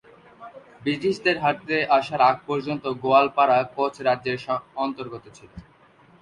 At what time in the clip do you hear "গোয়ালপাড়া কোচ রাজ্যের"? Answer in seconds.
3.01-4.37